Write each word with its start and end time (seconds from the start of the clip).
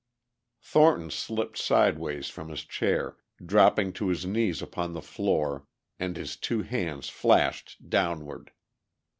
Thornton 0.63 1.11
slipped 1.11 1.59
sideways 1.59 2.27
from 2.27 2.49
his 2.49 2.63
chair, 2.65 3.17
dropping 3.45 3.93
to 3.93 4.07
his 4.07 4.25
knees 4.25 4.59
upon 4.59 4.93
the 4.93 4.99
floor, 5.03 5.67
and 5.99 6.17
his 6.17 6.35
two 6.37 6.63
hands 6.63 7.07
flashed 7.07 7.87
downward. 7.87 8.51